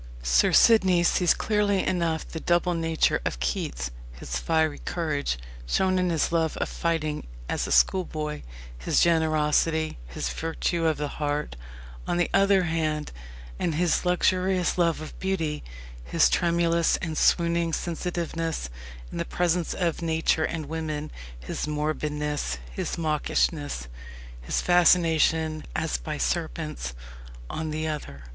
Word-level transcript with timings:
Sir 0.23 0.51
Sidney 0.51 1.03
sees 1.03 1.35
clearly 1.35 1.85
enough 1.85 2.27
the 2.27 2.39
double 2.39 2.73
nature 2.73 3.21
of 3.23 3.39
Keats 3.39 3.91
his 4.13 4.39
fiery 4.39 4.79
courage, 4.79 5.37
shown 5.67 5.99
in 5.99 6.09
his 6.09 6.31
love 6.31 6.57
of 6.57 6.69
fighting 6.69 7.27
as 7.47 7.67
a 7.67 7.71
schoolboy, 7.71 8.41
his 8.75 8.99
generosity, 8.99 9.99
his 10.07 10.27
virtue 10.29 10.87
of 10.87 10.97
the 10.97 11.07
heart, 11.07 11.55
on 12.07 12.17
the 12.17 12.31
one 12.33 12.61
hand, 12.61 13.11
and 13.59 13.75
his 13.75 14.03
luxurious 14.03 14.75
love 14.75 15.01
of 15.01 15.19
beauty, 15.19 15.63
his 16.03 16.31
tremulous 16.31 16.97
and 16.97 17.15
swooning 17.15 17.71
sensitiveness 17.71 18.71
in 19.11 19.19
the 19.19 19.23
presence 19.23 19.75
of 19.75 20.01
nature 20.01 20.45
and 20.45 20.65
women, 20.65 21.11
his 21.39 21.67
morbidness, 21.67 22.57
his 22.71 22.97
mawkishness, 22.97 23.85
his 24.41 24.61
fascination 24.61 25.63
as 25.75 25.99
by 25.99 26.17
serpents, 26.17 26.95
on 27.51 27.69
the 27.69 27.87
other. 27.87 28.23